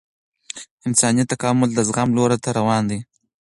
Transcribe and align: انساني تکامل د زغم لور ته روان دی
انساني 0.87 1.23
تکامل 1.31 1.69
د 1.73 1.79
زغم 1.87 2.09
لور 2.17 2.31
ته 2.43 2.49
روان 2.59 2.83
دی 2.89 2.99